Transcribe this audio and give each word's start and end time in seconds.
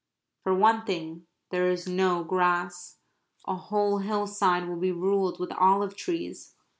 For 0.41 0.55
one 0.55 0.83
thing 0.83 1.27
there 1.51 1.69
is 1.69 1.87
no 1.87 2.23
grass. 2.23 2.97
A 3.45 3.53
whole 3.55 3.99
hillside 3.99 4.67
will 4.67 4.79
be 4.79 4.91
ruled 4.91 5.39
with 5.39 5.51
olive 5.51 5.95
trees. 5.95 6.55